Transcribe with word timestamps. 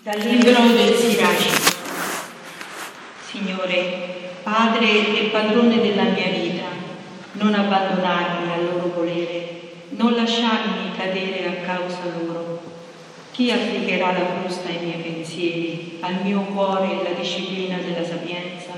Dal 0.00 0.20
libro 0.20 0.52
del 0.76 0.94
Siraci. 0.94 1.50
Signore, 3.28 4.30
Padre 4.44 5.18
e 5.18 5.28
Padrone 5.32 5.80
della 5.80 6.04
mia 6.04 6.28
vita, 6.28 6.66
non 7.32 7.52
abbandonarmi 7.52 8.52
al 8.52 8.64
loro 8.64 8.92
volere, 8.94 9.60
non 9.90 10.14
lasciarmi 10.14 10.92
cadere 10.96 11.48
a 11.48 11.66
causa 11.66 11.98
loro. 12.16 12.60
Chi 13.32 13.50
applicherà 13.50 14.12
la 14.12 14.24
frusta 14.24 14.68
ai 14.68 14.78
miei 14.84 15.00
pensieri, 15.02 15.98
al 15.98 16.22
mio 16.22 16.42
cuore 16.42 17.02
la 17.02 17.18
disciplina 17.18 17.78
della 17.78 18.06
sapienza? 18.06 18.70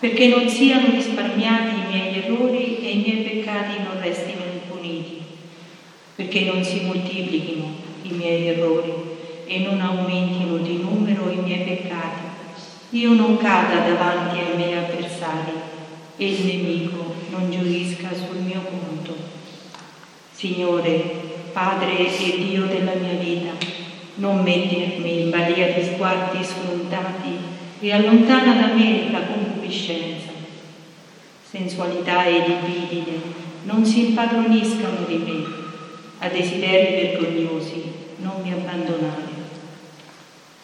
Perché 0.00 0.28
non 0.28 0.46
siano 0.46 0.90
risparmiati 0.90 1.76
i 1.76 1.86
miei 1.88 2.22
errori 2.22 2.84
e 2.84 2.90
i 2.90 2.96
miei 2.98 3.22
peccati 3.22 3.82
non 3.82 3.98
restino 4.02 4.42
impuniti, 4.52 5.22
perché 6.14 6.40
non 6.42 6.62
si 6.62 6.82
moltiplichino 6.82 7.74
i 8.02 8.10
miei 8.10 8.48
errori 8.48 9.03
e 9.54 9.60
non 9.60 9.80
aumentino 9.80 10.56
di 10.56 10.78
numero 10.78 11.30
i 11.30 11.36
miei 11.36 11.62
peccati. 11.62 12.22
Io 12.90 13.12
non 13.12 13.36
cada 13.36 13.86
davanti 13.86 14.38
ai 14.40 14.56
miei 14.56 14.76
avversari 14.76 15.52
e 16.16 16.26
il 16.26 16.44
nemico 16.44 17.14
non 17.30 17.48
gioisca 17.50 18.08
sul 18.12 18.38
mio 18.38 18.60
conto. 18.62 19.14
Signore, 20.32 21.22
Padre 21.52 21.98
e 21.98 22.36
Dio 22.36 22.66
della 22.66 22.94
mia 22.94 23.14
vita, 23.14 23.52
non 24.16 24.42
mettermi 24.42 25.20
in 25.20 25.30
balia 25.30 25.72
di 25.72 25.84
sguardi 25.84 26.42
sfrontati 26.42 27.38
e 27.78 27.92
allontana 27.92 28.54
da 28.54 28.74
me 28.74 29.10
la 29.12 29.20
concupiscenza. 29.20 30.32
Sensualità 31.48 32.24
e 32.24 32.44
libidine 32.44 33.42
non 33.62 33.84
si 33.84 34.08
impadroniscano 34.08 35.06
di 35.06 35.16
me, 35.16 35.44
a 36.18 36.28
desideri 36.28 36.94
vergognosi 36.94 37.82
non 38.16 38.40
mi 38.42 38.52
abbandonare. 38.52 39.33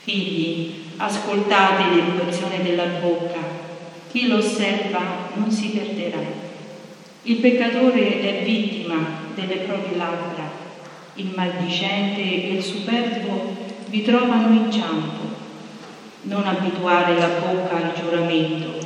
Figli, 0.03 0.93
ascoltate 0.97 1.95
l'educazione 1.95 2.63
della 2.63 2.87
bocca, 3.01 3.39
chi 4.11 4.29
lo 4.29 4.39
osserva 4.39 5.29
non 5.35 5.51
si 5.51 5.69
perderà. 5.69 6.19
Il 7.23 7.37
peccatore 7.37 8.21
è 8.21 8.43
vittima 8.43 8.97
delle 9.35 9.57
proprie 9.57 9.99
labbra, 9.99 10.51
il 11.15 11.33
maldicente 11.37 12.23
e 12.23 12.55
il 12.55 12.63
superbo 12.63 13.55
vi 13.89 14.03
trovano 14.03 14.55
inciampo. 14.55 15.29
Non 16.23 16.47
abituare 16.47 17.19
la 17.19 17.29
bocca 17.39 17.77
al 17.77 17.93
giuramento, 17.93 18.79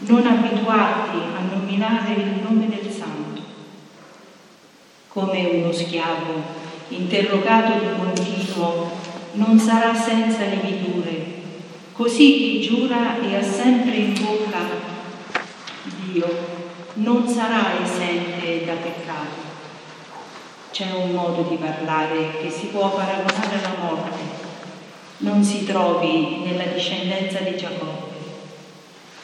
non 0.00 0.26
abituarti 0.26 1.18
a 1.36 1.54
nominare 1.54 2.14
il 2.14 2.40
nome 2.42 2.68
del 2.68 2.90
santo. 2.90 3.42
Come 5.08 5.44
uno 5.44 5.72
schiavo 5.72 6.66
interrogato 6.88 7.78
di 7.78 7.86
continuo 7.96 8.87
non 9.38 9.58
sarà 9.58 9.94
senza 9.94 10.44
lividure. 10.44 11.36
Così 11.92 12.36
chi 12.38 12.60
giura 12.60 13.20
e 13.20 13.36
ha 13.36 13.42
sempre 13.42 13.94
in 13.94 14.12
bocca 14.12 14.58
Dio 15.82 16.56
non 16.94 17.26
sarà 17.28 17.80
esente 17.82 18.64
da 18.64 18.74
peccato. 18.74 19.46
C'è 20.72 20.90
un 20.92 21.12
modo 21.12 21.42
di 21.48 21.56
parlare 21.56 22.38
che 22.40 22.50
si 22.50 22.66
può 22.66 22.90
paragonare 22.90 23.58
alla 23.58 23.76
morte. 23.80 24.46
Non 25.18 25.42
si 25.42 25.64
trovi 25.64 26.42
nella 26.44 26.64
discendenza 26.64 27.38
di 27.40 27.56
Giacobbe. 27.56 28.16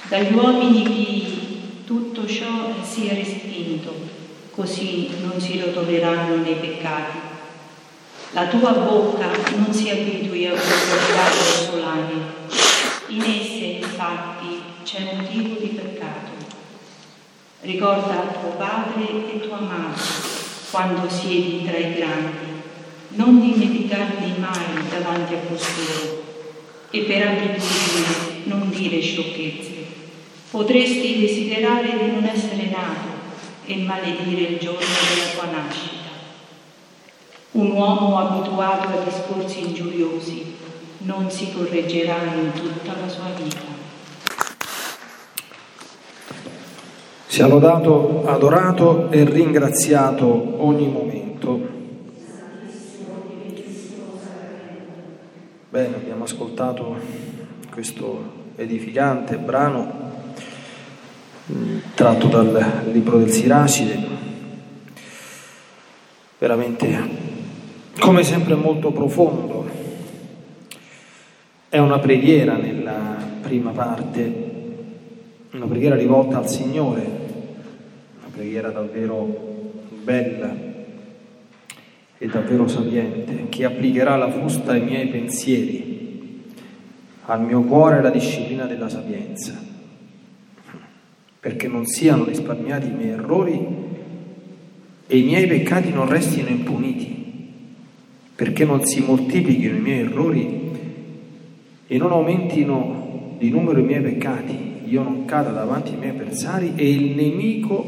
Dagli 0.08 0.34
uomini 0.34 0.82
pii 0.82 1.82
tutto 1.84 2.26
ciò 2.26 2.72
sia 2.82 3.14
respinto, 3.14 3.92
così 4.50 5.10
non 5.20 5.40
si 5.40 5.60
rotoleranno 5.60 6.36
nei 6.36 6.54
peccati 6.54 7.33
la 8.34 8.48
tua 8.48 8.72
bocca 8.72 9.30
non 9.54 9.72
si 9.72 9.90
abitui 9.90 10.46
a 10.46 10.54
pronunciare 10.54 11.36
solani. 11.70 12.22
In 13.06 13.22
esse, 13.22 13.64
infatti, 13.80 14.60
c'è 14.82 15.14
motivo 15.14 15.60
di 15.60 15.68
peccato. 15.68 16.32
Ricorda 17.60 18.36
tuo 18.40 18.50
padre 18.56 19.04
e 19.32 19.40
tua 19.40 19.60
madre 19.60 20.02
quando 20.68 21.08
siedi 21.08 21.64
tra 21.64 21.76
i 21.76 21.94
grandi. 21.94 22.62
Non 23.10 23.40
dimenticarli 23.40 24.34
mai 24.40 24.82
davanti 24.90 25.34
a 25.34 25.38
costoro. 25.48 26.22
E 26.90 27.00
per 27.02 27.28
abitudine 27.28 28.42
non 28.44 28.68
dire 28.70 29.00
sciocchezze. 29.00 29.86
Potresti 30.50 31.20
desiderare 31.20 31.98
di 31.98 32.10
non 32.10 32.24
essere 32.24 32.68
nato 32.68 33.12
e 33.64 33.76
maledire 33.76 34.50
il 34.50 34.58
giorno 34.58 34.80
della 34.80 35.30
tua 35.34 35.50
nascita 35.52 36.03
un 37.54 37.70
uomo 37.70 38.18
abituato 38.18 38.88
a 38.88 39.04
discorsi 39.04 39.68
ingiuriosi 39.68 40.56
non 40.98 41.30
si 41.30 41.52
correggerà 41.52 42.16
in 42.34 42.52
tutta 42.52 42.94
la 43.00 43.08
sua 43.08 43.30
vita. 43.36 43.72
Sia 47.26 47.46
lodato, 47.46 48.24
adorato 48.26 49.10
e 49.10 49.24
ringraziato 49.24 50.64
ogni 50.64 50.88
momento. 50.88 51.72
Bene, 55.68 55.96
abbiamo 55.96 56.24
ascoltato 56.24 56.96
questo 57.70 58.42
edificante 58.56 59.36
brano 59.36 59.92
mm, 61.52 61.78
tratto 61.94 62.26
dal 62.28 62.82
libro 62.92 63.18
del 63.18 63.30
Siracide, 63.30 64.06
veramente 66.38 67.23
come 68.04 68.22
sempre 68.22 68.54
molto 68.54 68.92
profondo. 68.92 69.66
È 71.70 71.78
una 71.78 71.98
preghiera 71.98 72.58
nella 72.58 73.16
prima 73.40 73.70
parte, 73.70 74.50
una 75.52 75.64
preghiera 75.64 75.96
rivolta 75.96 76.36
al 76.36 76.46
Signore, 76.46 77.00
una 77.00 78.28
preghiera 78.30 78.68
davvero 78.68 79.72
bella 80.02 80.54
e 82.18 82.26
davvero 82.26 82.68
sapiente, 82.68 83.46
che 83.48 83.64
applicherà 83.64 84.16
la 84.16 84.30
frusta 84.30 84.72
ai 84.72 84.82
miei 84.82 85.06
pensieri, 85.06 86.42
al 87.24 87.40
mio 87.40 87.62
cuore 87.62 88.02
la 88.02 88.10
disciplina 88.10 88.66
della 88.66 88.90
sapienza, 88.90 89.58
perché 91.40 91.68
non 91.68 91.86
siano 91.86 92.24
risparmiati 92.24 92.86
i 92.86 92.94
miei 92.94 93.12
errori 93.12 93.66
e 95.06 95.16
i 95.16 95.22
miei 95.22 95.46
peccati 95.46 95.90
non 95.90 96.06
restino 96.06 96.50
impuniti 96.50 97.13
perché 98.34 98.64
non 98.64 98.84
si 98.84 99.00
moltiplichino 99.00 99.76
i 99.76 99.80
miei 99.80 100.00
errori 100.00 100.70
e 101.86 101.98
non 101.98 102.10
aumentino 102.10 103.36
di 103.38 103.50
numero 103.50 103.78
i 103.78 103.82
miei 103.82 104.00
peccati, 104.00 104.82
io 104.86 105.02
non 105.02 105.24
cada 105.24 105.50
davanti 105.50 105.92
ai 105.92 105.98
miei 105.98 106.10
avversari 106.10 106.72
e 106.74 106.90
il 106.90 107.14
nemico, 107.14 107.84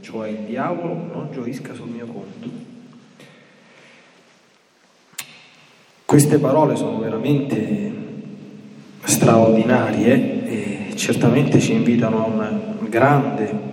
cioè 0.00 0.28
il 0.28 0.38
diavolo, 0.46 0.94
non 1.12 1.28
gioisca 1.32 1.72
sul 1.74 1.88
mio 1.88 2.06
conto. 2.06 2.48
Queste 6.04 6.38
parole 6.38 6.76
sono 6.76 6.98
veramente 6.98 7.92
straordinarie 9.04 10.46
e 10.90 10.96
certamente 10.96 11.60
ci 11.60 11.72
invitano 11.72 12.24
a 12.24 12.26
un 12.26 12.88
grande 12.88 13.68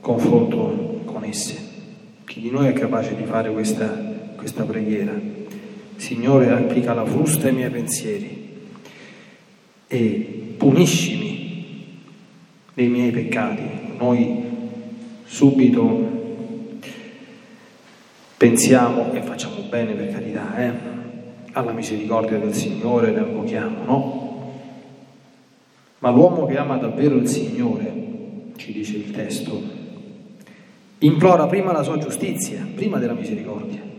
confronto 0.00 1.02
con 1.04 1.22
esse. 1.24 1.68
Chi 2.24 2.40
di 2.40 2.50
noi 2.50 2.68
è 2.68 2.72
capace 2.72 3.14
di 3.14 3.24
fare 3.24 3.52
questa 3.52 4.09
questa 4.40 4.64
preghiera. 4.64 5.12
Signore, 5.96 6.50
applica 6.50 6.94
la 6.94 7.04
frusta 7.04 7.48
ai 7.48 7.52
miei 7.52 7.68
pensieri 7.68 8.48
e 9.86 10.54
puniscimi 10.56 11.98
dei 12.72 12.88
miei 12.88 13.10
peccati. 13.10 13.62
Noi 13.98 14.44
subito 15.24 16.18
pensiamo 18.38 19.12
e 19.12 19.20
facciamo 19.20 19.60
bene 19.68 19.92
per 19.92 20.10
carità, 20.10 20.56
eh? 20.56 20.72
alla 21.52 21.72
misericordia 21.72 22.38
del 22.38 22.54
Signore, 22.54 23.10
ne 23.10 23.20
invochiamo, 23.20 23.84
no? 23.84 24.28
Ma 25.98 26.08
l'uomo 26.08 26.46
che 26.46 26.56
ama 26.56 26.78
davvero 26.78 27.16
il 27.16 27.28
Signore, 27.28 27.92
ci 28.56 28.72
dice 28.72 28.96
il 28.96 29.10
testo, 29.10 29.62
implora 31.00 31.46
prima 31.46 31.72
la 31.72 31.82
sua 31.82 31.98
giustizia, 31.98 32.66
prima 32.74 32.96
della 32.96 33.12
misericordia 33.12 33.89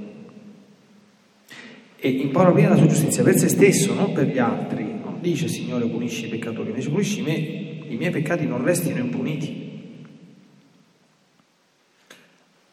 e 2.03 2.09
impara 2.09 2.51
prima 2.51 2.69
la 2.69 2.77
sua 2.77 2.87
giustizia 2.87 3.21
per 3.21 3.37
se 3.37 3.47
stesso, 3.47 3.93
non 3.93 4.11
per 4.11 4.25
gli 4.25 4.39
altri. 4.39 4.83
Non 4.83 5.19
dice 5.21 5.47
Signore 5.47 5.85
punisci 5.85 6.25
i 6.25 6.29
peccatori, 6.29 6.73
dice 6.73 6.89
punisci 6.89 7.21
me, 7.21 7.33
i 7.35 7.95
miei 7.95 8.09
peccati 8.09 8.47
non 8.47 8.63
restino 8.63 8.97
impuniti. 8.97 9.69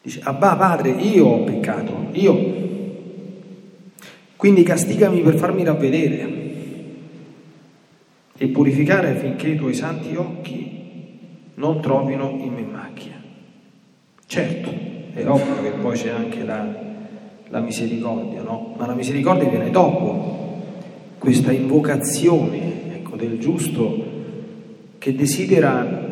Dice, 0.01 0.21
Abba 0.23 0.55
Padre, 0.55 0.89
io 0.89 1.27
ho 1.27 1.43
peccato, 1.43 2.07
io. 2.13 2.57
Quindi 4.35 4.63
castigami 4.63 5.21
per 5.21 5.35
farmi 5.35 5.63
ravvedere 5.63 6.37
e 8.35 8.47
purificare 8.47 9.11
affinché 9.11 9.49
i 9.49 9.57
tuoi 9.57 9.75
santi 9.75 10.15
occhi 10.15 10.77
non 11.55 11.81
trovino 11.81 12.35
in 12.41 12.53
me 12.53 12.61
macchia. 12.63 13.21
Certo, 14.25 14.73
è 15.13 15.27
ovvio 15.27 15.61
che 15.61 15.77
poi 15.77 15.95
c'è 15.95 16.09
anche 16.09 16.43
la 16.43 16.87
la 17.49 17.59
misericordia, 17.59 18.41
no? 18.41 18.73
Ma 18.77 18.85
la 18.85 18.93
misericordia 18.93 19.49
viene 19.49 19.69
dopo 19.69 20.37
questa 21.17 21.51
invocazione 21.51 22.95
ecco, 22.95 23.15
del 23.15 23.39
giusto 23.39 24.17
che 24.97 25.15
desidera 25.15 26.07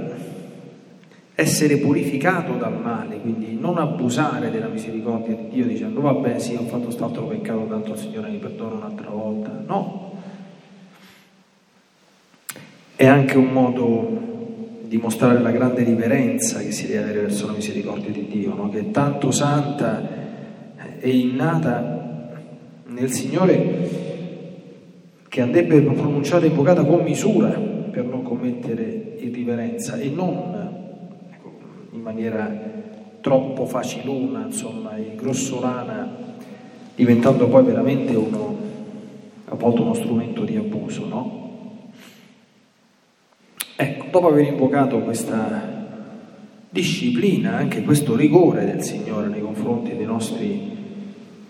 essere 1.35 1.77
purificato 1.77 2.53
dal 2.53 2.81
male, 2.81 3.19
quindi 3.19 3.57
non 3.59 3.77
abusare 3.77 4.49
della 4.49 4.67
misericordia 4.67 5.35
di 5.35 5.49
Dio 5.49 5.65
dicendo 5.65 6.01
vabbè 6.01 6.39
sì 6.39 6.55
ho 6.55 6.63
fatto 6.63 6.85
quest'altro 6.85 7.25
peccato, 7.25 7.67
tanto 7.67 7.91
il 7.91 7.99
Signore 7.99 8.29
mi 8.29 8.37
perdona 8.37 8.75
un'altra 8.75 9.09
volta. 9.09 9.63
No, 9.67 10.13
è 12.95 13.05
anche 13.05 13.37
un 13.37 13.51
modo 13.51 14.25
di 14.81 14.97
mostrare 14.97 15.39
la 15.39 15.51
grande 15.51 15.83
riverenza 15.83 16.59
che 16.59 16.71
si 16.71 16.87
deve 16.87 17.03
avere 17.03 17.21
verso 17.21 17.45
la 17.45 17.53
misericordia 17.53 18.09
di 18.09 18.25
Dio, 18.27 18.55
no? 18.55 18.69
che 18.69 18.79
è 18.79 18.91
tanto 18.91 19.29
santa 19.29 20.25
e 21.07 21.19
innata 21.19 22.33
nel 22.87 23.09
Signore 23.11 23.89
che 25.29 25.41
andrebbe 25.41 25.79
pronunciata 25.81 26.43
e 26.43 26.49
invocata 26.49 26.83
con 26.83 27.01
misura 27.01 27.49
per 27.49 28.03
non 28.03 28.23
commettere 28.23 29.15
irriverenza 29.19 29.95
e 29.97 30.09
non 30.09 31.29
ecco, 31.31 31.51
in 31.91 32.01
maniera 32.01 32.53
troppo 33.21 33.65
facilona, 33.65 34.47
insomma, 34.47 34.97
e 34.97 35.15
grossolana, 35.15 36.15
diventando 36.95 37.47
poi 37.47 37.63
veramente 37.63 38.13
uno, 38.13 38.57
a 39.45 39.55
volte 39.55 39.81
uno 39.81 39.93
strumento 39.93 40.43
di 40.43 40.57
abuso, 40.57 41.07
no? 41.07 41.89
Ecco, 43.77 44.05
dopo 44.11 44.27
aver 44.27 44.45
invocato 44.45 44.99
questa 44.99 45.85
disciplina, 46.69 47.55
anche 47.55 47.81
questo 47.83 48.13
rigore 48.15 48.65
del 48.65 48.83
Signore 48.83 49.27
nei 49.27 49.41
confronti 49.41 49.95
dei 49.95 50.05
nostri 50.05 50.76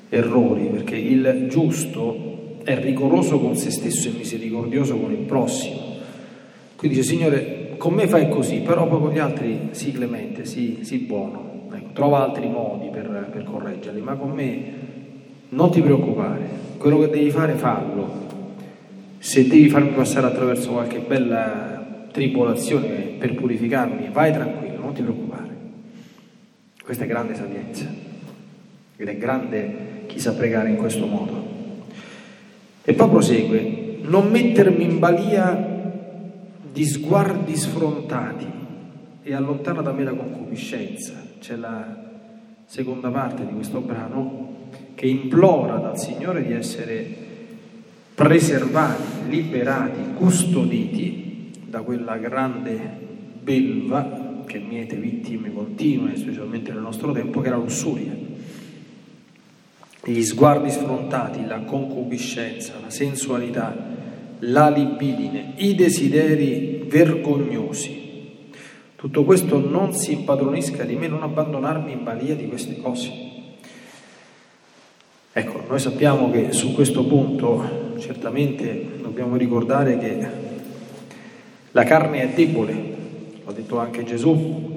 errori, 0.10 0.68
perché 0.68 0.96
il 0.96 1.48
giusto 1.50 2.60
è 2.64 2.80
rigoroso 2.80 3.40
con 3.40 3.56
se 3.56 3.72
stesso 3.72 4.10
e 4.10 4.12
misericordioso 4.18 4.98
con 4.98 5.12
il 5.12 5.20
prossimo. 5.20 5.96
Quindi 6.76 6.98
dice, 6.98 7.10
Signore, 7.10 7.76
con 7.78 7.94
me 7.94 8.08
fai 8.08 8.30
così, 8.30 8.60
però 8.60 8.88
poi 8.88 9.00
con 9.00 9.12
gli 9.12 9.20
altri 9.20 9.70
sii 9.72 9.92
clemente, 9.94 10.46
sii, 10.46 10.80
sii 10.84 11.00
buono, 11.00 11.70
ecco, 11.74 11.90
trova 11.94 12.24
altri 12.24 12.48
modi 12.48 12.90
per, 12.90 13.30
per 13.32 13.44
correggerli, 13.44 14.02
ma 14.02 14.16
con 14.16 14.32
me 14.32 14.64
non 15.50 15.72
ti 15.72 15.82
preoccupare, 15.82 16.48
quello 16.78 17.00
che 17.00 17.10
devi 17.10 17.32
fare 17.32 17.54
fallo. 17.54 18.26
Se 19.20 19.48
devi 19.48 19.70
farmi 19.70 19.90
passare 19.90 20.28
attraverso 20.28 20.72
qualche 20.72 21.00
bella 21.00 22.08
tribolazione 22.12 23.16
per 23.18 23.34
purificarmi, 23.36 24.10
vai 24.12 24.32
tranquillo, 24.32 24.80
non 24.80 24.94
ti 24.94 25.02
preoccupare. 25.02 25.56
Questa 26.84 27.04
è 27.04 27.08
grande 27.08 27.36
sapienza 27.36 27.86
ed 28.96 29.08
è 29.08 29.18
grande 29.18 29.97
chi 30.08 30.20
sa 30.20 30.34
pregare 30.34 30.70
in 30.70 30.78
questo 30.78 31.06
modo. 31.06 31.46
E 32.84 32.94
poi 32.94 33.10
prosegue, 33.10 34.00
non 34.02 34.32
mettermi 34.32 34.84
in 34.84 34.98
balia 34.98 35.76
di 36.72 36.86
sguardi 36.86 37.56
sfrontati 37.56 38.48
e 39.24 39.34
allontana 39.34 39.82
da 39.82 39.92
me 39.92 40.04
la 40.04 40.14
concupiscenza. 40.14 41.14
C'è 41.40 41.56
la 41.56 42.06
seconda 42.66 43.10
parte 43.10 43.46
di 43.46 43.54
questo 43.54 43.82
brano 43.82 44.70
che 44.96 45.06
implora 45.06 45.78
dal 45.78 46.00
Signore 46.00 46.46
di 46.46 46.54
essere 46.54 47.06
preservati, 48.16 49.30
liberati, 49.30 50.00
custoditi 50.16 51.52
da 51.68 51.82
quella 51.82 52.18
grande 52.18 52.80
belva 53.42 54.44
che 54.46 54.60
miete 54.60 54.96
vittime 54.96 55.54
continue, 55.54 56.16
specialmente 56.16 56.72
nel 56.72 56.82
nostro 56.82 57.12
tempo, 57.12 57.42
che 57.42 57.48
era 57.48 57.58
lussuria. 57.58 58.27
Gli 60.10 60.24
sguardi 60.24 60.70
sfrontati, 60.70 61.46
la 61.46 61.60
concupiscenza, 61.60 62.76
la 62.82 62.90
sensualità, 62.90 63.76
la 64.40 64.70
libidine, 64.70 65.52
i 65.58 65.76
desideri 65.76 66.86
vergognosi. 66.88 68.46
Tutto 68.96 69.26
questo 69.26 69.60
non 69.60 69.94
si 69.94 70.14
impadronisca 70.14 70.86
di 70.86 70.96
me, 70.96 71.10
non 71.10 71.24
abbandonarmi 71.24 71.92
in 71.92 72.06
balia 72.06 72.36
di 72.36 72.48
queste 72.48 72.78
cose. 72.78 73.12
Ecco, 75.34 75.64
noi 75.68 75.80
sappiamo 75.80 76.32
che 76.32 76.54
su 76.54 76.74
questo 76.74 77.06
punto 77.06 77.98
certamente 78.00 79.00
dobbiamo 79.02 79.36
ricordare 79.36 79.98
che 79.98 80.28
la 81.72 81.84
carne 81.84 82.22
è 82.22 82.34
debole, 82.34 82.96
l'ha 83.46 83.52
detto 83.52 83.78
anche 83.78 84.06
Gesù. 84.06 84.77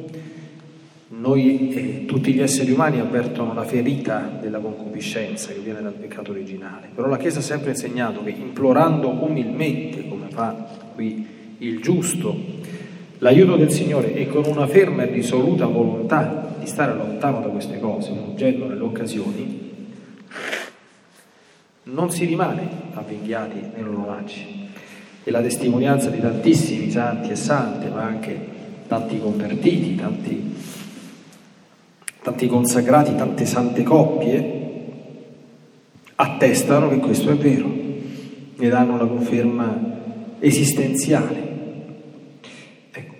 Noi 1.12 1.73
e 1.75 2.05
tutti 2.07 2.33
gli 2.33 2.41
esseri 2.41 2.71
umani 2.71 3.01
avvertono 3.01 3.53
la 3.53 3.65
ferita 3.65 4.39
della 4.41 4.61
concupiscenza 4.61 5.53
che 5.53 5.59
viene 5.59 5.83
dal 5.83 5.93
peccato 5.93 6.31
originale, 6.31 6.89
però 6.95 7.09
la 7.09 7.17
Chiesa 7.17 7.41
ha 7.41 7.43
sempre 7.43 7.71
insegnato 7.71 8.23
che 8.23 8.31
implorando 8.31 9.09
umilmente, 9.09 10.07
come 10.07 10.29
fa 10.29 10.69
qui 10.95 11.27
il 11.59 11.81
giusto, 11.81 12.39
l'aiuto 13.19 13.57
del 13.57 13.73
Signore 13.73 14.15
e 14.15 14.29
con 14.29 14.45
una 14.47 14.69
ferma 14.69 15.03
e 15.03 15.11
risoluta 15.11 15.67
volontà 15.67 16.55
di 16.61 16.67
stare 16.67 16.95
lontano 16.95 17.41
da 17.41 17.49
queste 17.49 17.81
cose, 17.81 18.12
fungendo 18.12 18.69
nelle 18.69 18.83
occasioni, 18.83 19.69
non 21.83 22.12
si 22.12 22.25
rimane 22.25 22.69
avvinghiati 22.95 23.61
nei 23.75 23.83
loro 23.83 24.07
lacci. 24.07 24.69
E 25.25 25.31
la 25.33 25.43
testimonianza 25.43 26.09
di 26.09 26.21
tantissimi 26.21 26.89
santi 26.89 27.31
e 27.31 27.35
sante, 27.35 27.89
ma 27.89 28.03
anche 28.03 28.59
tanti 28.87 29.19
convertiti, 29.19 29.97
tanti, 29.97 30.55
tanti 32.22 32.46
consacrati, 32.46 33.14
tante 33.14 33.46
sante 33.46 33.82
coppie, 33.82 34.58
attestano 36.14 36.88
che 36.88 36.99
questo 36.99 37.31
è 37.31 37.34
vero, 37.34 37.69
ne 38.56 38.69
danno 38.69 38.96
la 38.96 39.06
conferma 39.06 39.78
esistenziale. 40.38 41.49
Ecco. 42.90 43.14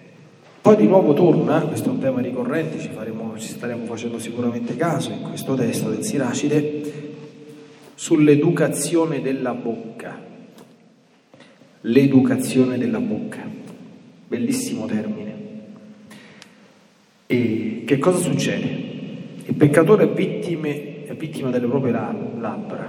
Poi 0.61 0.76
di 0.76 0.87
nuovo 0.87 1.12
torna, 1.14 1.61
questo 1.62 1.88
è 1.88 1.93
un 1.93 2.00
tema 2.00 2.20
ricorrente, 2.20 2.79
ci, 2.79 2.91
faremo, 2.93 3.38
ci 3.38 3.49
staremo 3.49 3.85
facendo 3.85 4.19
sicuramente 4.19 4.76
caso 4.76 5.11
in 5.11 5.23
questo 5.23 5.55
testo 5.55 5.91
del 5.91 6.05
Siracide, 6.05 6.93
sull'educazione 7.94 9.20
della 9.20 9.53
bocca 9.55 10.29
l'educazione 11.82 12.76
della 12.79 13.00
bocca. 13.00 13.49
Bellissimo 14.29 14.87
termine. 14.87 15.38
E 17.26 17.82
che 17.87 17.99
cosa 17.99 18.19
succede? 18.19 18.90
Il 19.50 19.56
peccatore 19.56 20.05
è, 20.05 20.08
vittime, 20.08 21.06
è 21.06 21.14
vittima 21.14 21.50
delle 21.50 21.67
proprie 21.67 21.91
labbra. 21.91 22.88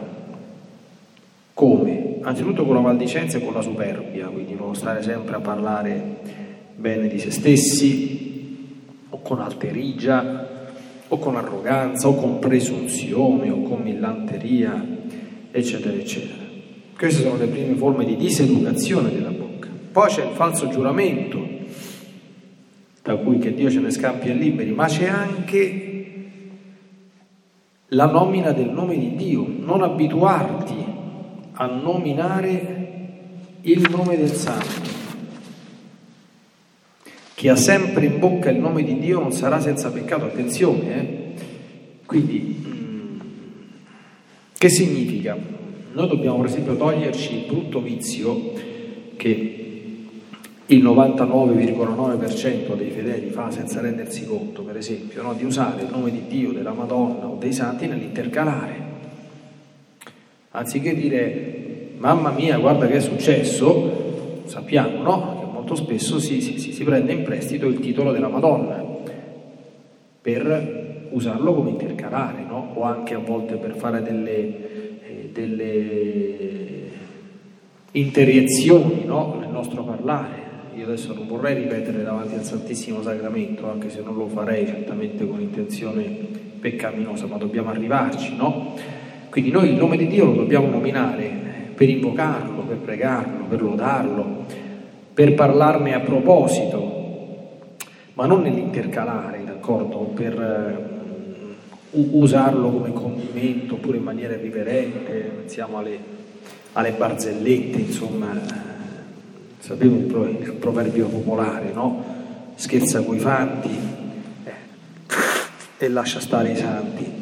Come? 1.55 2.17
Anzitutto 2.21 2.65
con 2.65 2.75
la 2.75 2.81
maldicenza 2.81 3.39
e 3.39 3.43
con 3.43 3.55
la 3.55 3.63
superbia, 3.63 4.27
quindi 4.27 4.53
non 4.53 4.75
stare 4.75 5.01
sempre 5.01 5.37
a 5.37 5.39
parlare 5.39 6.17
bene 6.75 7.07
di 7.07 7.17
se 7.17 7.31
stessi, 7.31 8.77
o 9.09 9.21
con 9.23 9.41
alterigia, 9.41 10.69
o 11.07 11.17
con 11.17 11.35
arroganza, 11.35 12.07
o 12.07 12.13
con 12.13 12.37
presunzione, 12.37 13.49
o 13.49 13.63
con 13.63 13.81
millanteria, 13.81 14.85
eccetera, 15.49 15.97
eccetera. 15.97 16.43
Queste 16.95 17.23
sono 17.23 17.37
le 17.37 17.47
prime 17.47 17.73
forme 17.73 18.05
di 18.05 18.15
diseducazione 18.15 19.11
della 19.11 19.31
bocca. 19.31 19.67
Poi 19.91 20.09
c'è 20.09 20.25
il 20.25 20.35
falso 20.35 20.69
giuramento, 20.69 21.43
da 23.01 23.15
cui 23.15 23.39
che 23.39 23.51
Dio 23.51 23.71
ce 23.71 23.79
ne 23.79 23.89
scampi 23.89 24.29
e 24.29 24.33
liberi, 24.33 24.69
ma 24.73 24.85
c'è 24.85 25.07
anche 25.07 25.90
la 27.93 28.05
nomina 28.05 28.51
del 28.51 28.69
nome 28.69 28.97
di 28.97 29.15
Dio, 29.15 29.45
non 29.47 29.81
abituarti 29.81 30.85
a 31.53 31.65
nominare 31.65 32.89
il 33.61 33.85
nome 33.89 34.15
del 34.15 34.31
Santo. 34.31 34.89
Chi 37.33 37.49
ha 37.49 37.55
sempre 37.55 38.05
in 38.05 38.19
bocca 38.19 38.49
il 38.49 38.59
nome 38.59 38.83
di 38.83 38.97
Dio 38.97 39.19
non 39.19 39.33
sarà 39.33 39.59
senza 39.59 39.91
peccato, 39.91 40.25
attenzione. 40.25 40.95
Eh? 40.95 41.33
Quindi, 42.05 42.63
mm, 42.65 43.19
che 44.57 44.69
significa? 44.69 45.37
Noi 45.91 46.07
dobbiamo 46.07 46.37
per 46.37 46.45
esempio 46.45 46.77
toglierci 46.77 47.35
il 47.35 47.45
brutto 47.47 47.81
vizio 47.81 48.53
che 49.17 49.70
il 50.71 50.83
99,9% 50.83 52.75
dei 52.75 52.89
fedeli 52.89 53.29
fa 53.29 53.51
senza 53.51 53.81
rendersi 53.81 54.25
conto, 54.25 54.63
per 54.63 54.77
esempio, 54.77 55.21
no? 55.21 55.33
di 55.33 55.43
usare 55.43 55.83
il 55.83 55.89
nome 55.89 56.11
di 56.11 56.23
Dio, 56.27 56.51
della 56.51 56.71
Madonna 56.71 57.27
o 57.27 57.35
dei 57.37 57.51
santi 57.51 57.87
nell'intercalare. 57.87 58.89
Anziché 60.51 60.93
dire 60.93 61.93
mamma 61.97 62.31
mia, 62.31 62.57
guarda 62.57 62.87
che 62.87 62.95
è 62.95 62.99
successo, 62.99 64.43
sappiamo 64.45 65.01
no? 65.01 65.39
che 65.39 65.45
molto 65.51 65.75
spesso 65.75 66.19
si, 66.19 66.41
si, 66.41 66.59
si 66.59 66.83
prende 66.83 67.13
in 67.13 67.23
prestito 67.23 67.67
il 67.67 67.79
titolo 67.79 68.11
della 68.11 68.29
Madonna 68.29 68.83
per 70.21 71.07
usarlo 71.09 71.53
come 71.53 71.71
intercalare, 71.71 72.43
no? 72.47 72.71
o 72.75 72.83
anche 72.83 73.13
a 73.13 73.19
volte 73.19 73.55
per 73.55 73.75
fare 73.75 74.01
delle 74.01 74.71
delle 75.31 76.89
interiezioni 77.91 79.03
no? 79.05 79.37
nel 79.39 79.49
nostro 79.49 79.83
parlare. 79.83 80.40
Io 80.75 80.85
adesso 80.85 81.13
non 81.13 81.27
vorrei 81.27 81.55
ripetere 81.55 82.01
davanti 82.01 82.35
al 82.35 82.43
Santissimo 82.43 83.01
Sacramento, 83.01 83.69
anche 83.69 83.89
se 83.89 84.01
non 84.01 84.15
lo 84.15 84.27
farei 84.27 84.65
certamente 84.65 85.27
con 85.27 85.41
intenzione 85.41 86.05
peccaminosa, 86.59 87.25
ma 87.25 87.35
dobbiamo 87.35 87.71
arrivarci, 87.71 88.35
no? 88.37 88.75
Quindi 89.29 89.51
noi 89.51 89.69
il 89.69 89.75
nome 89.75 89.97
di 89.97 90.07
Dio 90.07 90.25
lo 90.25 90.33
dobbiamo 90.33 90.69
nominare 90.69 91.29
per 91.75 91.89
invocarlo, 91.89 92.61
per 92.61 92.77
pregarlo, 92.77 93.45
per 93.45 93.61
lodarlo, 93.61 94.45
per 95.13 95.33
parlarne 95.33 95.93
a 95.93 95.99
proposito, 95.99 96.99
ma 98.13 98.25
non 98.25 98.41
nell'intercalare, 98.41 99.43
d'accordo? 99.43 99.97
Per 100.13 100.89
uh, 101.91 102.17
usarlo 102.17 102.69
come 102.69 102.93
condimento 102.93 103.73
oppure 103.73 103.97
in 103.97 104.03
maniera 104.03 104.35
riverente, 104.35 105.31
pensiamo 105.39 105.79
alle, 105.79 105.97
alle 106.73 106.91
barzellette, 106.91 107.79
insomma, 107.79 108.33
eh, 108.33 108.70
sapevo 109.61 109.95
il, 110.25 110.53
proverbio 110.59 111.07
popolare, 111.07 111.71
no? 111.71 112.03
Scherza 112.55 113.03
coi 113.03 113.19
fanti 113.19 113.69
eh, 114.43 114.51
e 115.77 115.87
lascia 115.87 116.19
stare 116.19 116.51
i 116.51 116.55
santi. 116.55 117.19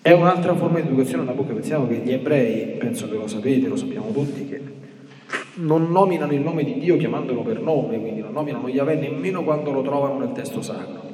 È 0.00 0.12
un'altra 0.12 0.54
forma 0.56 0.80
di 0.80 0.88
educazione 0.88 1.22
alla 1.22 1.32
bocca, 1.32 1.52
pensiamo 1.52 1.86
che 1.86 1.96
gli 1.96 2.10
ebrei, 2.10 2.76
penso 2.78 3.08
che 3.08 3.16
lo 3.16 3.28
sapete, 3.28 3.68
lo 3.68 3.76
sappiamo 3.76 4.10
tutti, 4.10 4.48
che 4.48 4.60
non 5.56 5.92
nominano 5.92 6.32
il 6.32 6.40
nome 6.40 6.64
di 6.64 6.78
Dio 6.78 6.96
chiamandolo 6.96 7.42
per 7.42 7.60
nome, 7.60 8.00
quindi 8.00 8.20
non 8.20 8.32
nominano 8.32 8.68
Yahweh 8.68 8.96
nemmeno 8.96 9.44
quando 9.44 9.70
lo 9.70 9.82
trovano 9.82 10.18
nel 10.18 10.32
testo 10.32 10.62
sacro. 10.62 11.10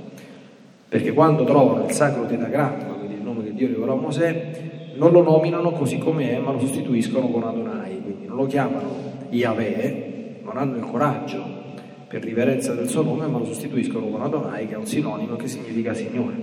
Perché 0.88 1.12
quando 1.12 1.44
trovano 1.44 1.84
il 1.84 1.92
sacro 1.92 2.24
tetagramma, 2.24 2.94
quindi 2.94 3.16
il 3.16 3.22
nome 3.22 3.42
che 3.42 3.52
Dio 3.52 3.66
rivelò 3.66 3.94
a 3.94 4.00
Mosè, 4.00 4.92
non 4.94 5.10
lo 5.10 5.22
nominano 5.22 5.72
così 5.72 5.98
come 5.98 6.30
è, 6.30 6.38
ma 6.38 6.52
lo 6.52 6.60
sostituiscono 6.60 7.28
con 7.28 7.42
Adonai, 7.42 8.00
quindi 8.00 8.26
non 8.26 8.36
lo 8.36 8.46
chiamano 8.46 8.88
Yahweh, 9.28 10.07
non 10.48 10.56
hanno 10.56 10.76
il 10.76 10.84
coraggio 10.84 11.66
per 12.08 12.22
riverenza 12.22 12.72
del 12.74 12.88
suo 12.88 13.02
nome, 13.02 13.26
ma 13.26 13.38
lo 13.38 13.44
sostituiscono 13.44 14.06
con 14.06 14.22
Adonai, 14.22 14.66
che 14.66 14.74
è 14.74 14.78
un 14.78 14.86
sinonimo 14.86 15.36
che 15.36 15.46
significa 15.46 15.92
Signore. 15.92 16.36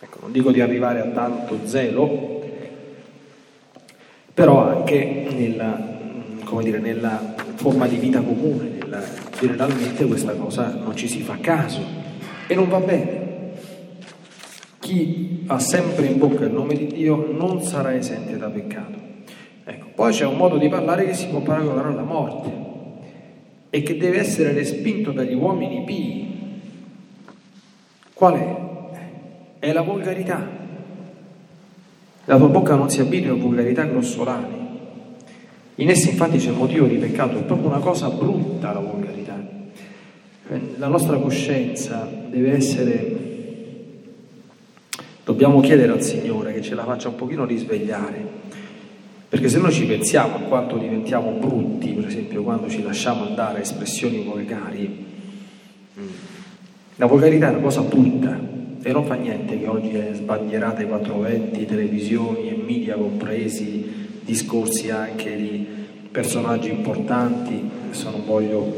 Ecco, 0.00 0.18
non 0.20 0.32
dico 0.32 0.50
di 0.50 0.60
arrivare 0.60 1.00
a 1.00 1.06
tanto 1.06 1.58
zelo, 1.64 2.42
però 4.34 4.68
anche 4.68 5.28
nella, 5.30 5.80
dire, 6.62 6.78
nella 6.80 7.34
forma 7.54 7.86
di 7.86 7.96
vita 7.96 8.20
comune, 8.20 8.70
nella, 8.70 9.02
generalmente 9.38 10.04
questa 10.06 10.32
cosa 10.32 10.74
non 10.74 10.96
ci 10.96 11.06
si 11.06 11.20
fa 11.20 11.38
caso 11.40 11.80
e 12.48 12.54
non 12.56 12.68
va 12.68 12.80
bene. 12.80 13.22
Chi 14.80 15.44
ha 15.46 15.60
sempre 15.60 16.06
in 16.06 16.18
bocca 16.18 16.44
il 16.44 16.52
nome 16.52 16.74
di 16.74 16.88
Dio 16.88 17.30
non 17.32 17.62
sarà 17.62 17.94
esente 17.94 18.36
da 18.36 18.48
peccato. 18.48 19.13
Poi 19.94 20.12
c'è 20.12 20.26
un 20.26 20.36
modo 20.36 20.56
di 20.56 20.68
parlare 20.68 21.06
che 21.06 21.14
si 21.14 21.26
può 21.28 21.40
paragonare 21.40 21.88
alla 21.88 22.02
morte 22.02 22.52
e 23.70 23.82
che 23.82 23.96
deve 23.96 24.18
essere 24.18 24.52
respinto 24.52 25.12
dagli 25.12 25.34
uomini 25.34 25.82
pii. 25.84 26.32
Qual 28.12 28.34
è? 28.34 28.64
è 29.64 29.72
la 29.72 29.80
volgarità. 29.80 30.46
La 32.26 32.36
tua 32.36 32.48
bocca 32.48 32.74
non 32.74 32.90
si 32.90 33.00
abitua 33.00 33.32
a 33.32 33.36
volgarità 33.36 33.84
grossolane. 33.84 34.62
In 35.76 35.88
essa 35.88 36.10
infatti 36.10 36.36
c'è 36.38 36.50
motivo 36.50 36.86
di 36.86 36.96
peccato, 36.96 37.38
è 37.38 37.42
proprio 37.42 37.68
una 37.68 37.78
cosa 37.78 38.08
brutta 38.10 38.72
la 38.72 38.80
volgarità. 38.80 39.42
La 40.76 40.88
nostra 40.88 41.16
coscienza 41.16 42.08
deve 42.28 42.52
essere... 42.52 43.22
Dobbiamo 45.24 45.60
chiedere 45.60 45.92
al 45.92 46.02
Signore 46.02 46.52
che 46.52 46.60
ce 46.60 46.74
la 46.74 46.84
faccia 46.84 47.08
un 47.08 47.16
pochino 47.16 47.46
risvegliare, 47.46 48.26
perché 49.34 49.48
se 49.48 49.58
noi 49.58 49.72
ci 49.72 49.84
pensiamo 49.84 50.36
a 50.36 50.38
quanto 50.42 50.76
diventiamo 50.76 51.32
brutti, 51.32 51.88
per 51.88 52.06
esempio 52.06 52.44
quando 52.44 52.68
ci 52.68 52.84
lasciamo 52.84 53.26
andare 53.26 53.58
a 53.58 53.60
espressioni 53.62 54.22
volgari, 54.22 55.06
mm, 55.98 56.06
la 56.94 57.06
volgarità 57.06 57.48
è 57.48 57.50
una 57.50 57.58
cosa 57.58 57.80
brutta, 57.80 58.38
e 58.80 58.92
non 58.92 59.04
fa 59.04 59.14
niente 59.14 59.58
che 59.58 59.66
oggi 59.66 59.90
è 59.96 60.12
sbandierata 60.14 60.82
ai 60.82 60.86
420, 60.86 61.66
televisioni 61.66 62.48
e 62.48 62.62
media 62.64 62.94
compresi, 62.94 64.20
discorsi 64.24 64.90
anche 64.90 65.34
di 65.34 65.66
personaggi 66.12 66.70
importanti, 66.70 67.60
adesso 67.86 68.10
non 68.10 68.24
voglio 68.24 68.72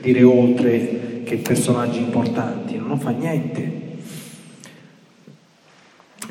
dire 0.00 0.24
oltre 0.24 1.22
che 1.22 1.36
personaggi 1.36 2.00
importanti, 2.00 2.76
non 2.76 2.98
fa 2.98 3.10
niente. 3.10 3.89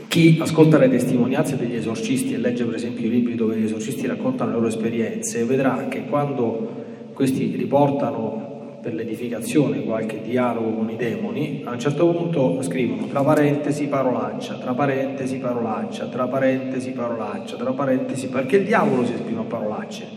Chi 0.09 0.39
ascolta 0.41 0.79
le 0.79 0.89
testimonianze 0.89 1.55
degli 1.55 1.75
esorcisti 1.75 2.33
e 2.33 2.39
legge 2.39 2.65
per 2.65 2.73
esempio 2.73 3.05
i 3.05 3.11
libri 3.11 3.35
dove 3.35 3.55
gli 3.55 3.65
esorcisti 3.65 4.07
raccontano 4.07 4.49
le 4.49 4.55
loro 4.55 4.67
esperienze, 4.67 5.43
vedrà 5.43 5.85
che 5.87 6.05
quando 6.05 7.11
questi 7.13 7.55
riportano 7.55 8.79
per 8.81 8.95
l'edificazione 8.95 9.83
qualche 9.83 10.19
dialogo 10.23 10.71
con 10.71 10.89
i 10.89 10.95
demoni, 10.95 11.61
a 11.63 11.73
un 11.73 11.79
certo 11.79 12.09
punto 12.09 12.59
scrivono 12.63 13.05
tra 13.05 13.21
parentesi 13.21 13.85
parolaccia, 13.85 14.55
tra 14.55 14.73
parentesi 14.73 15.37
parolaccia, 15.37 16.05
tra 16.07 16.27
parentesi 16.27 16.89
parolaccia, 16.89 17.55
tra 17.55 17.71
parentesi, 17.73 18.29
perché 18.29 18.55
il 18.55 18.65
diavolo 18.65 19.05
si 19.05 19.13
esprime 19.13 19.41
a 19.41 19.43
parolacce. 19.43 20.07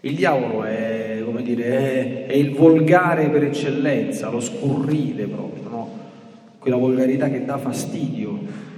Il 0.00 0.14
diavolo 0.14 0.64
è, 0.64 1.20
come 1.22 1.42
dire, 1.42 1.64
è, 1.64 2.26
è 2.28 2.34
il 2.34 2.52
volgare 2.52 3.28
per 3.28 3.44
eccellenza, 3.44 4.30
lo 4.30 4.40
scurrile 4.40 5.26
proprio, 5.26 5.68
no? 5.68 5.90
quella 6.58 6.76
volgarità 6.76 7.28
che 7.28 7.44
dà 7.44 7.58
fastidio, 7.58 8.68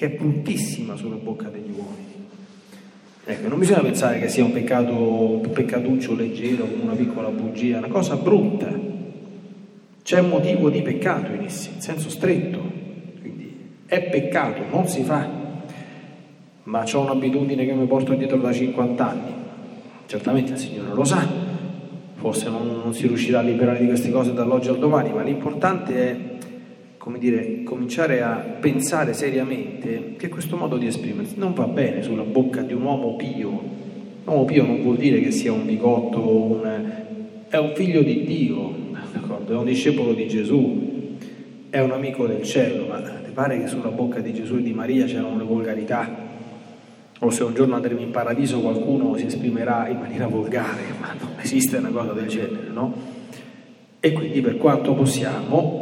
che 0.00 0.06
è 0.06 0.08
bruttissima 0.08 0.96
sulla 0.96 1.16
bocca 1.16 1.48
degli 1.48 1.70
uomini. 1.76 2.26
Ecco, 3.22 3.48
non 3.48 3.58
bisogna 3.58 3.82
pensare 3.82 4.18
che 4.18 4.28
sia 4.28 4.42
un 4.42 4.50
peccato, 4.50 4.94
un 4.94 5.50
peccatuccio 5.52 6.14
leggero, 6.14 6.66
una 6.82 6.94
piccola 6.94 7.28
bugia, 7.28 7.76
una 7.76 7.88
cosa 7.88 8.16
brutta. 8.16 8.68
C'è 10.02 10.22
motivo 10.22 10.70
di 10.70 10.80
peccato 10.80 11.32
in 11.32 11.42
essi, 11.42 11.72
in 11.74 11.82
senso 11.82 12.08
stretto. 12.08 12.62
Quindi 13.20 13.54
è 13.84 14.00
peccato, 14.04 14.62
non 14.70 14.88
si 14.88 15.02
fa. 15.02 15.28
Ma 16.62 16.84
ho 16.90 17.00
un'abitudine 17.00 17.66
che 17.66 17.74
mi 17.74 17.84
porto 17.84 18.14
dietro 18.14 18.38
da 18.38 18.54
50 18.54 19.06
anni. 19.06 19.32
Certamente 20.06 20.52
il 20.52 20.58
Signore 20.58 20.94
lo 20.94 21.04
sa, 21.04 21.28
forse 22.14 22.48
non, 22.48 22.80
non 22.82 22.94
si 22.94 23.06
riuscirà 23.06 23.40
a 23.40 23.42
liberare 23.42 23.80
di 23.80 23.86
queste 23.86 24.10
cose 24.10 24.32
dall'oggi 24.32 24.70
al 24.70 24.78
domani, 24.78 25.12
ma 25.12 25.20
l'importante 25.22 25.94
è 25.94 26.18
come 27.00 27.18
dire, 27.18 27.62
cominciare 27.62 28.20
a 28.20 28.34
pensare 28.34 29.14
seriamente 29.14 30.16
che 30.18 30.28
questo 30.28 30.58
modo 30.58 30.76
di 30.76 30.86
esprimersi 30.86 31.38
non 31.38 31.54
va 31.54 31.64
bene 31.64 32.02
sulla 32.02 32.24
bocca 32.24 32.60
di 32.60 32.74
un 32.74 32.82
uomo 32.82 33.16
pio. 33.16 33.48
Un 33.48 34.22
uomo 34.26 34.44
pio 34.44 34.66
non 34.66 34.82
vuol 34.82 34.98
dire 34.98 35.18
che 35.18 35.30
sia 35.30 35.50
un 35.50 35.64
bigotto, 35.64 36.20
un... 36.20 36.92
è 37.48 37.56
un 37.56 37.72
figlio 37.74 38.02
di 38.02 38.24
Dio, 38.26 38.74
d'accordo? 39.12 39.54
è 39.54 39.56
un 39.56 39.64
discepolo 39.64 40.12
di 40.12 40.28
Gesù, 40.28 41.16
è 41.70 41.80
un 41.80 41.92
amico 41.92 42.26
del 42.26 42.42
cielo, 42.42 42.84
ma 42.88 43.00
ti 43.00 43.30
pare 43.32 43.58
che 43.58 43.66
sulla 43.66 43.88
bocca 43.88 44.20
di 44.20 44.34
Gesù 44.34 44.56
e 44.56 44.62
di 44.62 44.74
Maria 44.74 45.06
c'erano 45.06 45.38
le 45.38 45.44
volgarità? 45.44 46.28
O 47.20 47.30
se 47.30 47.42
un 47.44 47.54
giorno 47.54 47.76
andremo 47.76 48.00
in 48.00 48.10
paradiso 48.10 48.60
qualcuno 48.60 49.16
si 49.16 49.24
esprimerà 49.24 49.88
in 49.88 49.96
maniera 49.96 50.26
volgare, 50.26 50.82
ma 51.00 51.14
non 51.18 51.30
esiste 51.40 51.78
una 51.78 51.88
cosa 51.88 52.12
del 52.12 52.26
genere, 52.26 52.68
no? 52.70 52.92
E 54.00 54.12
quindi 54.12 54.42
per 54.42 54.58
quanto 54.58 54.92
possiamo 54.92 55.79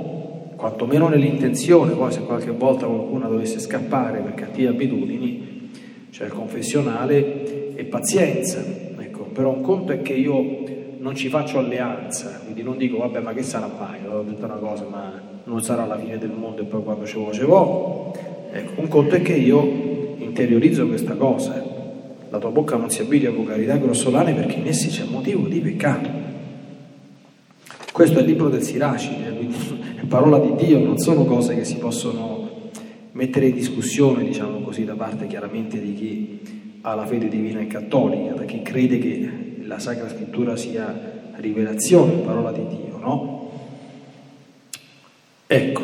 quantomeno 0.59 1.07
nell'intenzione, 1.07 1.93
poi 1.93 2.11
se 2.11 2.23
qualche 2.23 2.51
volta 2.51 2.85
qualcuno 2.85 3.29
dovesse 3.29 3.61
scappare 3.61 4.19
per 4.19 4.35
cattive 4.35 4.71
abitudini, 4.71 5.71
cioè 6.11 6.27
il 6.27 6.33
confessionale 6.33 7.77
e 7.77 7.85
pazienza, 7.85 8.61
ecco, 8.99 9.23
però 9.33 9.53
un 9.53 9.61
conto 9.61 9.93
è 9.93 10.03
che 10.03 10.15
io 10.15 10.65
non 10.99 11.15
ci 11.15 11.29
faccio 11.29 11.61
alleanza, 11.61 12.41
quindi 12.43 12.65
non 12.65 12.77
dico 12.77 12.99
vabbè 12.99 13.21
ma 13.21 13.33
che 13.33 13.45
sarà 13.45 13.71
mai, 13.79 14.01
ho 14.05 14.23
detto 14.23 14.47
una 14.47 14.57
cosa 14.57 14.85
ma 14.91 15.13
non 15.45 15.63
sarà 15.63 15.87
la 15.87 15.97
fine 15.97 16.19
del 16.19 16.33
mondo 16.37 16.63
e 16.63 16.65
poi 16.65 16.83
quando 16.83 17.07
ce 17.07 17.19
vo 17.19 17.33
ce 17.33 17.45
vo, 17.45 18.13
ecco, 18.51 18.81
un 18.81 18.89
conto 18.89 19.15
è 19.15 19.23
che 19.23 19.35
io 19.35 20.17
interiorizzo 20.19 20.89
questa 20.89 21.15
cosa, 21.15 21.65
la 22.31 22.39
tua 22.39 22.51
bocca 22.51 22.75
non 22.75 22.91
si 22.91 23.01
abitua 23.01 23.29
a 23.29 23.33
vocalità 23.33 23.77
grossolane 23.77 24.35
perché 24.35 24.55
in 24.55 24.67
essi 24.67 24.89
c'è 24.89 25.05
motivo 25.05 25.47
di 25.47 25.61
peccato. 25.61 26.27
Questo 27.93 28.19
è 28.19 28.23
il 28.23 28.29
libro 28.29 28.49
del 28.49 28.63
Siraci, 28.63 29.11
è 29.25 29.29
parola 30.09 30.39
di 30.39 30.55
Dio, 30.57 30.79
non 30.79 30.99
sono 30.99 31.25
cose 31.25 31.55
che 31.55 31.65
si 31.65 31.77
possono 31.77 32.49
mettere 33.13 33.49
in 33.49 33.55
discussione, 33.55 34.25
diciamo 34.25 34.61
così, 34.61 34.85
da 34.85 34.95
parte 34.95 35.27
chiaramente 35.27 35.81
di 35.81 35.95
chi 35.95 36.41
ha 36.81 36.95
la 36.95 37.07
fede 37.07 37.29
divina 37.29 37.61
e 37.61 37.67
cattolica, 37.67 38.33
da 38.33 38.45
chi 38.45 38.63
crede 38.63 38.99
che 38.99 39.31
la 39.63 39.79
Sacra 39.79 40.09
Scrittura 40.09 40.57
sia 40.57 41.17
rivelazione, 41.37 42.15
parola 42.15 42.51
di 42.53 42.67
Dio, 42.67 42.99
no? 42.99 43.51
Ecco, 45.47 45.83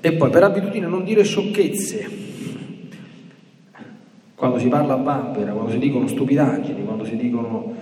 e 0.00 0.12
poi 0.12 0.30
per 0.30 0.42
abitudine 0.44 0.86
non 0.86 1.04
dire 1.04 1.24
sciocchezze, 1.24 2.20
quando 4.34 4.58
si 4.58 4.68
parla 4.68 4.94
a 4.94 4.98
bambera, 4.98 5.52
quando 5.52 5.70
si 5.70 5.78
dicono 5.78 6.08
stupidaggini, 6.08 6.84
quando 6.84 7.04
si 7.04 7.16
dicono 7.16 7.74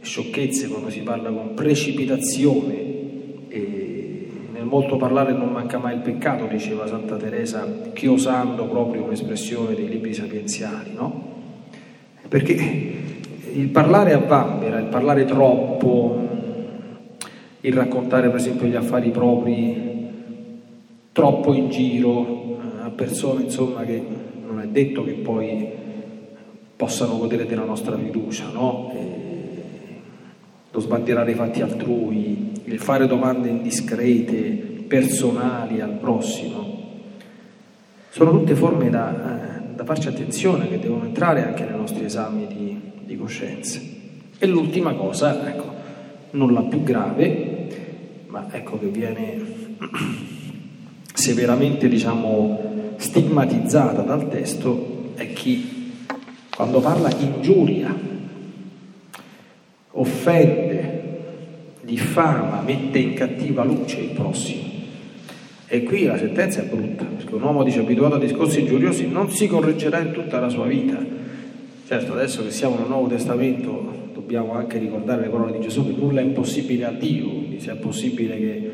sciocchezze, 0.00 0.68
quando 0.68 0.88
si 0.88 1.00
parla 1.00 1.30
con 1.30 1.54
precipitazione, 1.54 2.85
molto 4.66 4.96
parlare 4.96 5.32
non 5.32 5.50
manca 5.50 5.78
mai 5.78 5.94
il 5.94 6.00
peccato, 6.00 6.46
diceva 6.46 6.86
Santa 6.86 7.16
Teresa, 7.16 7.66
chiosando 7.92 8.66
proprio 8.66 9.04
un'espressione 9.04 9.74
dei 9.74 9.88
libri 9.88 10.12
sapienziali, 10.12 10.92
no? 10.94 11.34
Perché 12.28 12.52
il 13.52 13.68
parlare 13.68 14.12
a 14.12 14.18
vanvera, 14.18 14.78
il 14.78 14.86
parlare 14.86 15.24
troppo, 15.24 16.28
il 17.60 17.72
raccontare 17.72 18.28
per 18.28 18.36
esempio 18.36 18.66
gli 18.66 18.74
affari 18.74 19.10
propri 19.10 19.94
troppo 21.12 21.54
in 21.54 21.70
giro 21.70 22.58
a 22.82 22.90
persone 22.90 23.44
insomma 23.44 23.84
che 23.84 24.02
non 24.46 24.60
è 24.60 24.66
detto 24.66 25.02
che 25.02 25.12
poi 25.12 25.66
possano 26.76 27.16
godere 27.16 27.46
della 27.46 27.64
nostra 27.64 27.96
fiducia, 27.96 28.50
no? 28.52 28.92
lo 30.76 30.80
sbandierare 30.82 31.30
i 31.30 31.34
fatti 31.34 31.62
altrui, 31.62 32.45
il 32.66 32.78
fare 32.80 33.06
domande 33.06 33.48
indiscrete, 33.48 34.84
personali 34.86 35.80
al 35.80 35.98
prossimo. 35.98 36.74
Sono 38.10 38.30
tutte 38.30 38.54
forme 38.54 38.90
da, 38.90 39.58
eh, 39.58 39.74
da 39.74 39.84
farci 39.84 40.08
attenzione, 40.08 40.68
che 40.68 40.78
devono 40.78 41.04
entrare 41.04 41.44
anche 41.44 41.64
nei 41.64 41.76
nostri 41.76 42.04
esami 42.04 42.46
di, 42.46 42.80
di 43.04 43.16
coscienza. 43.16 43.80
E 44.38 44.46
l'ultima 44.46 44.94
cosa, 44.94 45.48
ecco, 45.48 45.74
non 46.30 46.52
la 46.52 46.62
più 46.62 46.82
grave, 46.82 47.68
ma 48.28 48.46
ecco 48.50 48.78
che 48.78 48.86
viene 48.86 49.40
severamente, 51.12 51.88
diciamo, 51.88 52.94
stigmatizzata 52.96 54.02
dal 54.02 54.28
testo, 54.28 55.12
è 55.14 55.32
chi 55.32 55.74
quando 56.56 56.80
parla 56.80 57.10
ingiuria, 57.18 57.94
offende, 59.90 60.65
diffama, 61.86 62.60
mette 62.66 62.98
in 62.98 63.14
cattiva 63.14 63.64
luce 63.64 64.00
il 64.00 64.10
prossimo. 64.10 64.64
E 65.68 65.82
qui 65.84 66.04
la 66.04 66.18
sentenza 66.18 66.60
è 66.60 66.64
brutta, 66.64 67.04
perché 67.04 67.34
un 67.34 67.42
uomo 67.42 67.62
dice 67.62 67.80
abituato 67.80 68.16
a 68.16 68.18
discorsi 68.18 68.60
ingiuriosi 68.60 69.08
non 69.08 69.30
si 69.30 69.46
correggerà 69.46 70.00
in 70.00 70.12
tutta 70.12 70.38
la 70.40 70.48
sua 70.48 70.66
vita. 70.66 70.98
Certo, 71.86 72.12
adesso 72.12 72.42
che 72.42 72.50
siamo 72.50 72.76
nel 72.76 72.88
Nuovo 72.88 73.06
Testamento 73.06 74.10
dobbiamo 74.12 74.54
anche 74.54 74.78
ricordare 74.78 75.22
le 75.22 75.28
parole 75.28 75.52
di 75.52 75.60
Gesù 75.60 75.86
che 75.86 75.94
nulla 75.96 76.20
è 76.20 76.24
impossibile 76.24 76.84
a 76.84 76.90
Dio, 76.90 77.28
quindi 77.28 77.60
se 77.60 77.72
è 77.72 77.76
possibile 77.76 78.36
che, 78.36 78.70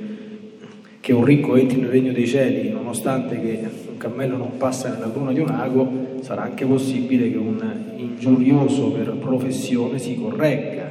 che 1.00 1.12
un 1.12 1.24
ricco 1.24 1.56
entri 1.56 1.80
nel 1.80 1.90
regno 1.90 2.12
dei 2.12 2.26
cieli 2.26 2.70
nonostante 2.70 3.38
che 3.38 3.60
un 3.90 3.96
cammello 3.98 4.38
non 4.38 4.56
passa 4.56 4.88
nella 4.88 5.10
cruna 5.10 5.32
di 5.32 5.40
un 5.40 5.48
ago, 5.50 5.90
sarà 6.20 6.42
anche 6.42 6.64
possibile 6.64 7.30
che 7.30 7.36
un 7.36 7.92
ingiurioso 7.96 8.92
per 8.92 9.10
professione 9.16 9.98
si 9.98 10.14
corregga. 10.14 10.90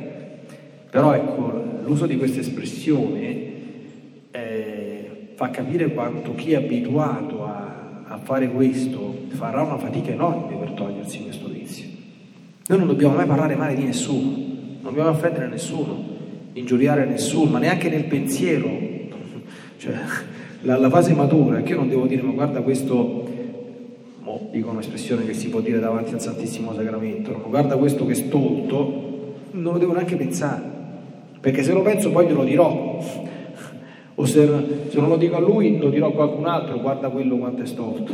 Però 0.91 1.13
ecco, 1.13 1.70
l'uso 1.91 2.05
di 2.05 2.17
questa 2.17 2.39
espressione 2.39 3.51
fa 5.41 5.50
capire 5.50 5.91
quanto 5.91 6.36
chi 6.36 6.51
è 6.53 6.57
abituato 6.57 7.43
a, 7.43 8.03
a 8.05 8.17
fare 8.17 8.48
questo 8.51 9.25
farà 9.29 9.63
una 9.63 9.77
fatica 9.79 10.12
enorme 10.12 10.55
per 10.55 10.71
togliersi 10.71 11.24
questo 11.24 11.48
vizio. 11.48 11.88
Noi 12.67 12.77
non 12.77 12.88
dobbiamo 12.88 13.15
mai 13.15 13.25
parlare 13.25 13.55
male 13.55 13.74
di 13.74 13.83
nessuno, 13.83 14.36
non 14.36 14.83
dobbiamo 14.83 15.10
offendere 15.10 15.48
nessuno, 15.48 15.98
ingiuriare 16.53 17.05
nessuno, 17.05 17.50
ma 17.50 17.57
neanche 17.57 17.89
nel 17.89 18.05
pensiero. 18.05 18.69
Cioè, 19.81 19.95
la, 20.62 20.77
la 20.77 20.91
fase 20.91 21.12
matura 21.15 21.57
è 21.57 21.63
che 21.63 21.71
io 21.71 21.77
non 21.77 21.89
devo 21.89 22.05
dire 22.05 22.21
ma 22.21 22.33
guarda 22.33 22.62
questo, 22.62 23.27
oh, 24.24 24.50
dico 24.51 24.69
un'espressione 24.69 25.25
che 25.25 25.33
si 25.33 25.50
può 25.50 25.60
dire 25.60 25.79
davanti 25.79 26.13
al 26.13 26.21
Santissimo 26.21 26.71
Sacramento, 26.75 27.43
guarda 27.50 27.77
questo 27.77 28.05
che 28.05 28.12
è 28.12 28.15
stolto, 28.15 29.39
non 29.53 29.74
lo 29.74 29.79
devo 29.79 29.93
neanche 29.93 30.15
pensare, 30.15 30.80
perché 31.41 31.63
se 31.63 31.74
lo 31.74 31.81
penso 31.81 32.12
poi 32.12 32.27
glielo 32.27 32.43
dirò 32.43 33.00
o 34.21 34.25
se, 34.25 34.48
se 34.89 35.00
non 35.00 35.10
lo 35.10 35.17
dico 35.17 35.36
a 35.36 35.39
lui, 35.39 35.77
lo 35.79 35.89
dirò 35.89 36.10
a 36.10 36.12
qualcun 36.12 36.45
altro, 36.45 36.79
guarda 36.79 37.10
quello 37.10 37.38
quanto 37.38 37.63
è 37.63 37.65
stolto. 37.65 38.13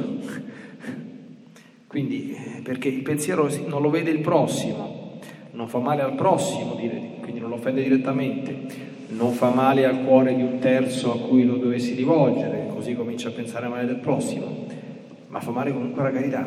Quindi, 1.88 2.32
eh, 2.32 2.62
perché 2.62 2.88
il 2.88 3.02
pensiero 3.02 3.50
non 3.66 3.82
lo 3.82 3.90
vede 3.90 4.12
il 4.12 4.20
prossimo, 4.20 5.20
non 5.52 5.68
fa 5.68 5.80
male 5.80 6.02
al 6.04 6.16
prossimo, 6.16 6.76
quindi 6.76 7.40
non 7.40 7.50
lo 7.50 7.56
offende 7.56 7.84
direttamente, 7.84 8.56
non 9.10 9.34
fa 9.34 9.50
male 9.50 9.86
al 9.86 10.06
cuore 10.06 10.34
di 10.34 10.44
un 10.44 10.60
terzo 10.60 11.12
a 11.14 11.28
cui 11.28 11.44
lo 11.44 11.58
dovessi 11.58 11.94
rivolgere, 11.94 12.68
così 12.74 12.96
comincia 12.96 13.30
a 13.30 13.32
pensare 13.32 13.68
male 13.68 13.86
del 13.86 13.98
prossimo, 13.98 14.66
ma 15.28 15.42
fa 15.42 15.52
male 15.52 15.74
comunque 15.74 16.02
alla 16.02 16.12
carità. 16.12 16.46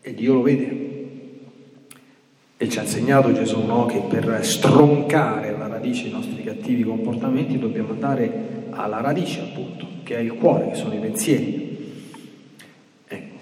E 0.00 0.14
Dio 0.14 0.34
lo 0.34 0.42
vede. 0.42 1.01
E 2.62 2.68
ci 2.68 2.78
ha 2.78 2.82
insegnato 2.82 3.32
Gesù 3.32 3.60
no, 3.66 3.86
che 3.86 3.98
per 4.08 4.38
stroncare 4.46 5.52
alla 5.52 5.66
radice 5.66 6.06
i 6.06 6.12
nostri 6.12 6.44
cattivi 6.44 6.84
comportamenti 6.84 7.58
dobbiamo 7.58 7.90
andare 7.90 8.68
alla 8.70 9.00
radice 9.00 9.40
appunto, 9.40 9.84
che 10.04 10.14
è 10.14 10.20
il 10.20 10.34
cuore, 10.34 10.68
che 10.68 10.76
sono 10.76 10.94
i 10.94 10.98
pensieri. 10.98 12.04
Ecco. 13.08 13.34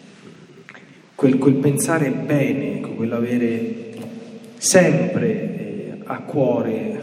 Quel, 1.15 1.37
quel, 1.37 1.53
pensare 1.57 2.09
bene, 2.09 2.77
ecco, 2.77 2.93
quell'avere 2.93 3.91
sempre 4.57 5.29
eh, 5.29 5.99
a 6.03 6.21
cuore 6.21 7.01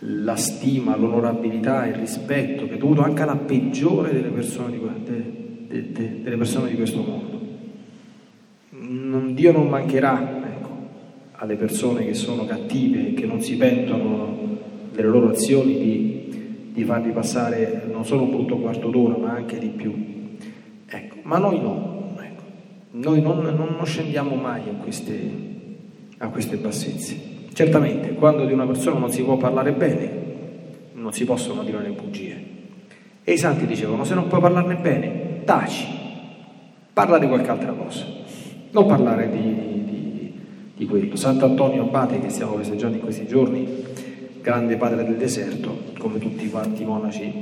la 0.00 0.36
stima, 0.36 0.98
l'onorabilità, 0.98 1.86
il 1.86 1.94
rispetto 1.94 2.68
che 2.68 2.74
è 2.74 2.76
dovuto 2.76 3.00
anche 3.00 3.22
alla 3.22 3.36
peggiore 3.36 4.12
delle 4.12 4.28
persone 4.28 4.70
di, 4.70 4.80
de, 5.66 5.92
de, 5.92 6.22
delle 6.22 6.36
persone 6.36 6.68
di 6.68 6.76
questo 6.76 7.00
mondo 7.00 7.35
non, 8.80 9.34
Dio 9.34 9.52
non 9.52 9.68
mancherà 9.68 10.40
ecco, 10.44 10.70
alle 11.32 11.56
persone 11.56 12.04
che 12.04 12.14
sono 12.14 12.44
cattive, 12.44 13.14
che 13.14 13.26
non 13.26 13.40
si 13.40 13.56
pentono 13.56 14.58
delle 14.92 15.08
loro 15.08 15.30
azioni, 15.30 15.78
di, 15.78 16.70
di 16.72 16.84
farvi 16.84 17.10
passare 17.10 17.84
non 17.90 18.04
solo 18.04 18.22
un 18.22 18.30
brutto 18.30 18.58
quarto 18.58 18.88
d'ora, 18.88 19.16
ma 19.16 19.32
anche 19.32 19.58
di 19.58 19.68
più. 19.68 19.94
Ecco, 20.86 21.16
ma 21.22 21.38
noi 21.38 21.60
no, 21.60 22.14
ecco. 22.20 22.42
noi 22.92 23.20
non, 23.20 23.40
non, 23.40 23.74
non, 23.76 23.86
scendiamo 23.86 24.34
mai 24.36 24.62
a 24.68 24.82
queste, 24.82 25.18
a 26.18 26.28
queste 26.28 26.56
bassezze. 26.56 27.34
Certamente, 27.52 28.14
quando 28.14 28.44
di 28.44 28.52
una 28.52 28.66
persona 28.66 28.98
non 28.98 29.10
si 29.10 29.22
può 29.22 29.36
parlare 29.36 29.72
bene, 29.72 30.24
non 30.92 31.12
si 31.12 31.24
possono 31.24 31.62
dire 31.62 31.80
le 31.80 31.90
bugie. 31.90 32.54
E 33.24 33.32
i 33.32 33.38
santi 33.38 33.66
dicevano, 33.66 34.04
se 34.04 34.14
non 34.14 34.28
puoi 34.28 34.40
parlarne 34.40 34.76
bene, 34.76 35.42
taci, 35.44 35.84
parla 36.92 37.18
di 37.18 37.26
qualche 37.26 37.50
altra 37.50 37.72
cosa 37.72 38.24
non 38.76 38.86
parlare 38.86 39.30
di, 39.30 39.54
di, 39.84 40.32
di 40.74 40.86
quello. 40.86 41.16
Sant'Antonio 41.16 41.84
Abate, 41.84 42.20
che 42.20 42.28
stiamo 42.28 42.56
festeggiando 42.58 42.96
in 42.96 43.02
questi 43.02 43.26
giorni, 43.26 43.66
grande 44.42 44.76
padre 44.76 45.02
del 45.02 45.16
deserto, 45.16 45.94
come 45.98 46.18
tutti 46.18 46.50
quanti 46.50 46.82
i 46.82 46.84
monaci, 46.84 47.32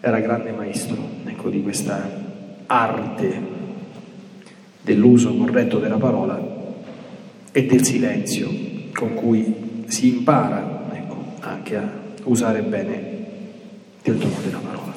era 0.00 0.20
grande 0.20 0.52
maestro 0.52 0.98
ecco, 1.24 1.48
di 1.48 1.62
questa 1.62 2.28
arte 2.66 3.58
dell'uso 4.82 5.34
corretto 5.34 5.78
della 5.78 5.96
parola 5.96 6.38
e 7.52 7.66
del 7.66 7.84
silenzio 7.84 8.48
con 8.94 9.14
cui 9.14 9.84
si 9.86 10.08
impara 10.08 10.88
ecco, 10.92 11.16
anche 11.40 11.76
a 11.76 11.90
usare 12.24 12.60
bene 12.60 13.18
il 14.02 14.14
dono 14.14 14.36
della 14.44 14.58
parola. 14.58 14.92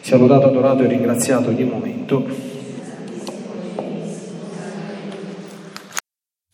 Sia 0.00 0.16
lodato, 0.16 0.48
adorato 0.48 0.82
e 0.82 0.88
ringraziato 0.88 1.50
ogni 1.50 1.64
momento. 1.64 2.53